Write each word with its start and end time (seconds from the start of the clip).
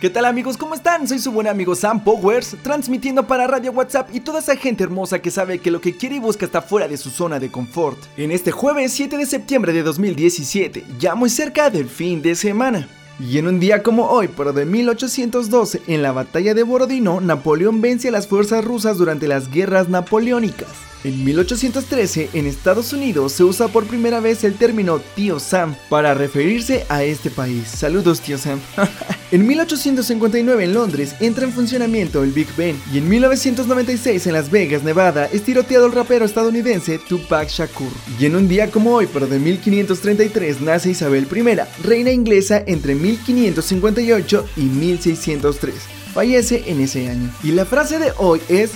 ¿Qué 0.00 0.08
tal 0.08 0.24
amigos? 0.24 0.56
¿Cómo 0.56 0.72
están? 0.72 1.06
Soy 1.06 1.18
su 1.18 1.30
buen 1.30 1.46
amigo 1.46 1.74
Sam 1.74 2.02
Powers, 2.02 2.56
transmitiendo 2.62 3.26
para 3.26 3.46
Radio 3.46 3.70
WhatsApp 3.72 4.08
y 4.14 4.20
toda 4.20 4.38
esa 4.38 4.56
gente 4.56 4.82
hermosa 4.82 5.18
que 5.18 5.30
sabe 5.30 5.58
que 5.58 5.70
lo 5.70 5.82
que 5.82 5.94
quiere 5.94 6.16
y 6.16 6.18
busca 6.18 6.46
está 6.46 6.62
fuera 6.62 6.88
de 6.88 6.96
su 6.96 7.10
zona 7.10 7.38
de 7.38 7.50
confort. 7.50 7.98
En 8.16 8.30
este 8.30 8.50
jueves 8.50 8.92
7 8.92 9.18
de 9.18 9.26
septiembre 9.26 9.74
de 9.74 9.82
2017, 9.82 10.86
ya 10.98 11.14
muy 11.14 11.28
cerca 11.28 11.68
del 11.68 11.86
fin 11.86 12.22
de 12.22 12.34
semana. 12.34 12.88
Y 13.18 13.36
en 13.36 13.46
un 13.46 13.60
día 13.60 13.82
como 13.82 14.06
hoy, 14.06 14.30
pero 14.34 14.54
de 14.54 14.64
1812, 14.64 15.82
en 15.86 16.00
la 16.00 16.12
batalla 16.12 16.54
de 16.54 16.62
Borodino, 16.62 17.20
Napoleón 17.20 17.82
vence 17.82 18.08
a 18.08 18.12
las 18.12 18.26
fuerzas 18.26 18.64
rusas 18.64 18.96
durante 18.96 19.28
las 19.28 19.50
guerras 19.50 19.90
napoleónicas. 19.90 20.89
En 21.02 21.24
1813, 21.24 22.30
en 22.34 22.46
Estados 22.46 22.92
Unidos, 22.92 23.32
se 23.32 23.42
usa 23.42 23.68
por 23.68 23.86
primera 23.86 24.20
vez 24.20 24.44
el 24.44 24.54
término 24.54 25.00
Tío 25.16 25.40
Sam 25.40 25.74
para 25.88 26.12
referirse 26.12 26.84
a 26.90 27.02
este 27.02 27.30
país. 27.30 27.68
Saludos, 27.68 28.20
Tío 28.20 28.36
Sam. 28.36 28.60
en 29.30 29.46
1859, 29.46 30.64
en 30.64 30.74
Londres, 30.74 31.14
entra 31.20 31.46
en 31.46 31.52
funcionamiento 31.52 32.22
el 32.22 32.32
Big 32.32 32.48
Ben. 32.54 32.78
Y 32.92 32.98
en 32.98 33.08
1996, 33.08 34.26
en 34.26 34.32
Las 34.34 34.50
Vegas, 34.50 34.82
Nevada, 34.82 35.26
es 35.32 35.42
tiroteado 35.42 35.86
el 35.86 35.92
rapero 35.92 36.26
estadounidense 36.26 36.98
Tupac 36.98 37.48
Shakur. 37.48 37.92
Y 38.18 38.26
en 38.26 38.36
un 38.36 38.46
día 38.46 38.70
como 38.70 38.92
hoy, 38.94 39.08
pero 39.10 39.26
de 39.26 39.38
1533, 39.38 40.60
nace 40.60 40.90
Isabel 40.90 41.26
I, 41.34 41.82
reina 41.82 42.10
inglesa 42.10 42.62
entre 42.66 42.94
1558 42.94 44.46
y 44.56 44.64
1603. 44.64 45.74
Fallece 46.12 46.64
en 46.66 46.80
ese 46.80 47.08
año. 47.08 47.30
Y 47.42 47.52
la 47.52 47.64
frase 47.64 47.98
de 47.98 48.12
hoy 48.18 48.40
es 48.48 48.72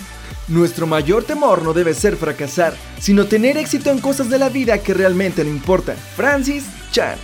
nuestro 0.49 0.87
mayor 0.87 1.25
temor 1.25 1.63
no 1.63 1.73
debe 1.73 1.95
ser 1.95 2.17
fracasar, 2.17 2.75
sino 2.99 3.27
tener 3.27 3.57
éxito 3.57 3.91
en 3.91 4.01
cosas 4.01 4.29
de 4.31 4.39
la 4.39 4.49
vida 4.49 4.79
que 4.79 4.95
realmente 4.95 5.45
no 5.45 5.51
importan. 5.51 5.97
Francis 6.17 6.65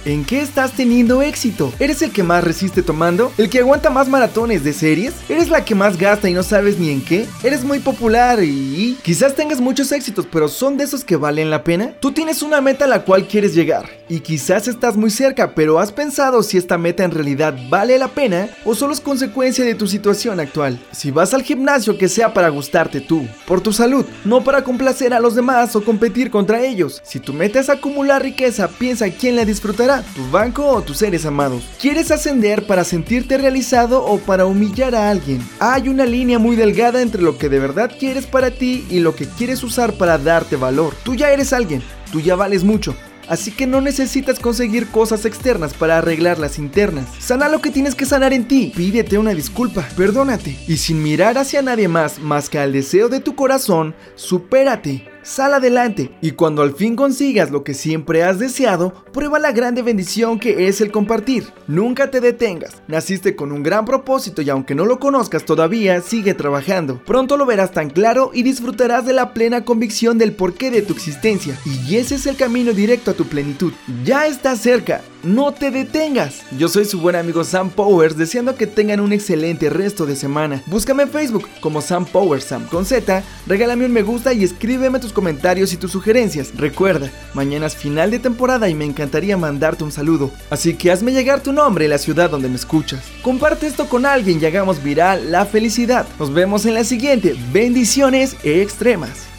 ¿en 0.04 0.24
qué 0.24 0.40
estás 0.40 0.72
teniendo 0.72 1.22
éxito? 1.22 1.72
¿Eres 1.78 2.02
el 2.02 2.10
que 2.10 2.24
más 2.24 2.42
resiste 2.42 2.82
tomando? 2.82 3.30
¿El 3.38 3.48
que 3.48 3.60
aguanta 3.60 3.88
más 3.88 4.08
maratones 4.08 4.64
de 4.64 4.72
series? 4.72 5.14
¿Eres 5.28 5.48
la 5.48 5.64
que 5.64 5.76
más 5.76 5.96
gasta 5.96 6.28
y 6.28 6.34
no 6.34 6.42
sabes 6.42 6.78
ni 6.78 6.90
en 6.90 7.04
qué? 7.04 7.26
¿Eres 7.44 7.62
muy 7.62 7.78
popular 7.78 8.42
y 8.42 8.98
quizás 9.02 9.36
tengas 9.36 9.60
muchos 9.60 9.92
éxitos, 9.92 10.26
pero 10.30 10.48
son 10.48 10.76
de 10.76 10.84
esos 10.84 11.04
que 11.04 11.14
valen 11.14 11.50
la 11.50 11.62
pena? 11.62 11.92
Tú 12.00 12.10
tienes 12.10 12.42
una 12.42 12.60
meta 12.60 12.86
a 12.86 12.88
la 12.88 13.04
cual 13.04 13.28
quieres 13.28 13.54
llegar 13.54 13.88
y 14.08 14.20
quizás 14.20 14.66
estás 14.66 14.96
muy 14.96 15.10
cerca, 15.10 15.54
pero 15.54 15.78
has 15.78 15.92
pensado 15.92 16.42
si 16.42 16.58
esta 16.58 16.76
meta 16.76 17.04
en 17.04 17.12
realidad 17.12 17.56
vale 17.68 17.96
la 17.96 18.08
pena 18.08 18.48
o 18.64 18.74
solo 18.74 18.92
es 18.92 19.00
consecuencia 19.00 19.64
de 19.64 19.76
tu 19.76 19.86
situación 19.86 20.40
actual. 20.40 20.80
Si 20.90 21.12
vas 21.12 21.32
al 21.32 21.44
gimnasio 21.44 21.96
que 21.96 22.08
sea 22.08 22.34
para 22.34 22.48
gustarte 22.48 23.00
tú, 23.00 23.28
por 23.46 23.60
tu 23.60 23.72
salud, 23.72 24.04
no 24.24 24.42
para 24.42 24.64
complacer 24.64 25.14
a 25.14 25.20
los 25.20 25.36
demás 25.36 25.76
o 25.76 25.84
competir 25.84 26.28
contra 26.30 26.60
ellos. 26.60 27.00
Si 27.04 27.20
tu 27.20 27.32
meta 27.32 27.60
es 27.60 27.70
acumular 27.70 28.20
riqueza, 28.20 28.66
piensa 28.66 29.08
quién 29.10 29.36
la 29.36 29.44
disfrutará, 29.60 30.02
tu 30.14 30.26
banco 30.30 30.66
o 30.66 30.80
tus 30.80 30.96
seres 30.96 31.26
amados. 31.26 31.62
¿Quieres 31.78 32.10
ascender 32.10 32.66
para 32.66 32.82
sentirte 32.82 33.36
realizado 33.36 34.02
o 34.02 34.18
para 34.18 34.46
humillar 34.46 34.94
a 34.94 35.10
alguien? 35.10 35.46
Hay 35.58 35.90
una 35.90 36.06
línea 36.06 36.38
muy 36.38 36.56
delgada 36.56 37.02
entre 37.02 37.20
lo 37.20 37.36
que 37.36 37.50
de 37.50 37.58
verdad 37.58 37.90
quieres 37.98 38.24
para 38.24 38.50
ti 38.50 38.86
y 38.88 39.00
lo 39.00 39.14
que 39.14 39.26
quieres 39.26 39.62
usar 39.62 39.92
para 39.92 40.16
darte 40.16 40.56
valor. 40.56 40.94
Tú 41.02 41.14
ya 41.14 41.30
eres 41.30 41.52
alguien, 41.52 41.82
tú 42.10 42.20
ya 42.20 42.36
vales 42.36 42.64
mucho. 42.64 42.96
Así 43.28 43.50
que 43.50 43.66
no 43.66 43.82
necesitas 43.82 44.38
conseguir 44.38 44.86
cosas 44.86 45.26
externas 45.26 45.74
para 45.74 45.98
arreglar 45.98 46.38
las 46.38 46.58
internas. 46.58 47.04
Sana 47.18 47.50
lo 47.50 47.60
que 47.60 47.70
tienes 47.70 47.94
que 47.94 48.06
sanar 48.06 48.32
en 48.32 48.48
ti. 48.48 48.72
Pídete 48.74 49.18
una 49.18 49.34
disculpa, 49.34 49.86
perdónate. 49.94 50.58
Y 50.68 50.78
sin 50.78 51.02
mirar 51.02 51.36
hacia 51.36 51.60
nadie 51.60 51.86
más 51.86 52.18
más 52.18 52.48
que 52.48 52.58
al 52.58 52.72
deseo 52.72 53.10
de 53.10 53.20
tu 53.20 53.34
corazón, 53.34 53.94
supérate. 54.14 55.09
Sal 55.30 55.54
adelante 55.54 56.10
y 56.20 56.32
cuando 56.32 56.60
al 56.60 56.74
fin 56.74 56.96
consigas 56.96 57.52
lo 57.52 57.62
que 57.62 57.72
siempre 57.72 58.24
has 58.24 58.40
deseado, 58.40 58.92
prueba 59.12 59.38
la 59.38 59.52
grande 59.52 59.80
bendición 59.80 60.40
que 60.40 60.66
es 60.66 60.80
el 60.80 60.90
compartir. 60.90 61.52
Nunca 61.68 62.10
te 62.10 62.20
detengas. 62.20 62.82
Naciste 62.88 63.36
con 63.36 63.52
un 63.52 63.62
gran 63.62 63.84
propósito 63.84 64.42
y 64.42 64.50
aunque 64.50 64.74
no 64.74 64.86
lo 64.86 64.98
conozcas 64.98 65.44
todavía, 65.44 66.00
sigue 66.00 66.34
trabajando. 66.34 67.00
Pronto 67.06 67.36
lo 67.36 67.46
verás 67.46 67.70
tan 67.70 67.90
claro 67.90 68.32
y 68.34 68.42
disfrutarás 68.42 69.06
de 69.06 69.12
la 69.12 69.32
plena 69.32 69.64
convicción 69.64 70.18
del 70.18 70.32
porqué 70.32 70.72
de 70.72 70.82
tu 70.82 70.94
existencia. 70.94 71.56
Y 71.64 71.94
ese 71.94 72.16
es 72.16 72.26
el 72.26 72.34
camino 72.34 72.72
directo 72.72 73.12
a 73.12 73.14
tu 73.14 73.24
plenitud. 73.26 73.72
Ya 74.04 74.26
estás 74.26 74.58
cerca. 74.58 75.00
No 75.22 75.52
te 75.52 75.70
detengas. 75.70 76.44
Yo 76.56 76.68
soy 76.68 76.86
su 76.86 76.98
buen 76.98 77.14
amigo 77.14 77.44
Sam 77.44 77.68
Powers, 77.68 78.16
deseando 78.16 78.56
que 78.56 78.66
tengan 78.66 79.00
un 79.00 79.12
excelente 79.12 79.68
resto 79.68 80.06
de 80.06 80.16
semana. 80.16 80.62
Búscame 80.64 81.02
en 81.02 81.10
Facebook 81.10 81.46
como 81.60 81.82
Sam 81.82 82.06
Powers 82.06 82.44
Sam 82.44 82.66
con 82.66 82.86
Z, 82.86 83.22
regálame 83.46 83.84
un 83.84 83.92
me 83.92 84.02
gusta 84.02 84.32
y 84.32 84.44
escríbeme 84.44 84.98
tus 84.98 85.12
comentarios 85.12 85.74
y 85.74 85.76
tus 85.76 85.92
sugerencias. 85.92 86.52
Recuerda, 86.56 87.10
mañana 87.34 87.66
es 87.66 87.76
final 87.76 88.10
de 88.10 88.18
temporada 88.18 88.70
y 88.70 88.74
me 88.74 88.86
encantaría 88.86 89.36
mandarte 89.36 89.84
un 89.84 89.92
saludo. 89.92 90.30
Así 90.48 90.74
que 90.74 90.90
hazme 90.90 91.12
llegar 91.12 91.42
tu 91.42 91.52
nombre 91.52 91.84
y 91.84 91.88
la 91.88 91.98
ciudad 91.98 92.30
donde 92.30 92.48
me 92.48 92.56
escuchas. 92.56 93.04
Comparte 93.22 93.66
esto 93.66 93.88
con 93.88 94.06
alguien 94.06 94.40
y 94.40 94.46
hagamos 94.46 94.82
viral 94.82 95.30
la 95.30 95.44
felicidad. 95.44 96.06
Nos 96.18 96.32
vemos 96.32 96.64
en 96.64 96.74
la 96.74 96.84
siguiente. 96.84 97.36
Bendiciones 97.52 98.36
extremas. 98.42 99.29